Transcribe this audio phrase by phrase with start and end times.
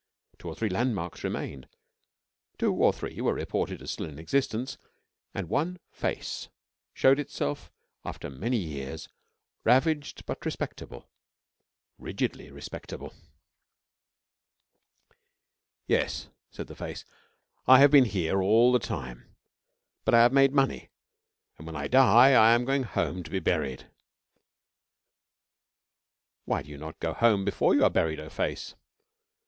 [0.39, 1.67] Two or three landmarks remained;
[2.57, 4.79] two or three were reported as still in existence,
[5.35, 6.49] and one Face
[6.91, 7.69] showed itself
[8.03, 9.09] after many years
[9.63, 11.07] ravaged but respectable
[11.99, 13.13] rigidly respectable.
[15.85, 17.05] 'Yes,' said the Face,
[17.67, 19.35] 'I have been here all the time.
[20.03, 20.89] But I have made money,
[21.59, 23.85] and when I die I am going home to be buried.'
[26.45, 28.73] 'Why not go home before you are buried, O Face?'